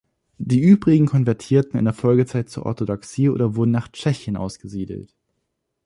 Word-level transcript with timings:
Die 0.39 0.59
übrigen 0.61 1.05
konvertierten 1.05 1.77
in 1.77 1.85
der 1.85 1.93
Folgezeit 1.93 2.49
zur 2.49 2.65
Orthodoxie 2.65 3.29
oder 3.29 3.55
wurden 3.55 3.69
nach 3.69 3.89
Tschechien 3.91 4.35
ausgesiedelt. 4.35 5.15